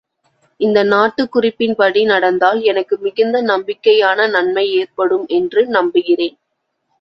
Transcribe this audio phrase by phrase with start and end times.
[0.59, 6.35] இந்த நாட்குறிப்பின் படி நடந்தால் எனக்கு மிகுந்த நம்பிக்கையான நன்மை ஏற்படும் என்று நம்புகிறேன்.